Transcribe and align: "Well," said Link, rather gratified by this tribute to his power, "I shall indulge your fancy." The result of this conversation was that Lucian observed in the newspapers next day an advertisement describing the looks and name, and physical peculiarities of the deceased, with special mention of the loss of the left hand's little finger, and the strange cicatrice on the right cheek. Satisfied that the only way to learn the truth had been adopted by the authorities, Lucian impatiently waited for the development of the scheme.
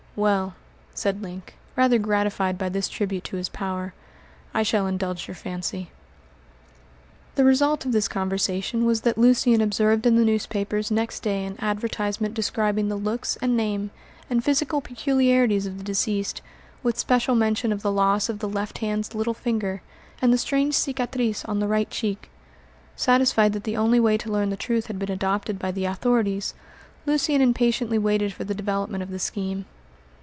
"Well," 0.13 0.55
said 0.93 1.21
Link, 1.23 1.53
rather 1.77 1.97
gratified 1.97 2.57
by 2.57 2.67
this 2.67 2.89
tribute 2.89 3.23
to 3.23 3.37
his 3.37 3.47
power, 3.47 3.93
"I 4.53 4.61
shall 4.61 4.85
indulge 4.85 5.25
your 5.25 5.35
fancy." 5.35 5.89
The 7.35 7.45
result 7.45 7.85
of 7.85 7.93
this 7.93 8.09
conversation 8.09 8.83
was 8.83 9.01
that 9.01 9.17
Lucian 9.17 9.61
observed 9.61 10.05
in 10.05 10.17
the 10.17 10.25
newspapers 10.25 10.91
next 10.91 11.21
day 11.21 11.45
an 11.45 11.55
advertisement 11.59 12.33
describing 12.33 12.89
the 12.89 12.97
looks 12.97 13.37
and 13.37 13.55
name, 13.55 13.89
and 14.29 14.43
physical 14.43 14.81
peculiarities 14.81 15.65
of 15.65 15.77
the 15.77 15.83
deceased, 15.83 16.41
with 16.83 16.99
special 16.99 17.33
mention 17.33 17.71
of 17.71 17.81
the 17.81 17.91
loss 17.91 18.27
of 18.27 18.39
the 18.39 18.49
left 18.49 18.79
hand's 18.79 19.15
little 19.15 19.33
finger, 19.33 19.81
and 20.21 20.33
the 20.33 20.37
strange 20.37 20.73
cicatrice 20.73 21.45
on 21.45 21.59
the 21.61 21.69
right 21.69 21.89
cheek. 21.89 22.29
Satisfied 22.97 23.53
that 23.53 23.63
the 23.63 23.77
only 23.77 23.99
way 24.01 24.17
to 24.17 24.29
learn 24.31 24.49
the 24.49 24.57
truth 24.57 24.87
had 24.87 24.99
been 24.99 25.09
adopted 25.09 25.57
by 25.57 25.71
the 25.71 25.85
authorities, 25.85 26.53
Lucian 27.05 27.39
impatiently 27.41 27.97
waited 27.97 28.33
for 28.33 28.43
the 28.43 28.53
development 28.53 29.01
of 29.01 29.09
the 29.09 29.17
scheme. 29.17 29.63